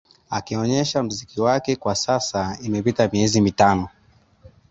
akionyesha 0.29 1.03
mziki 1.03 1.41
wake 1.41 1.75
kwa 1.75 1.95
sasa 1.95 2.57
imepita 2.61 3.09
miezi 3.13 3.41
mitano 3.41 3.87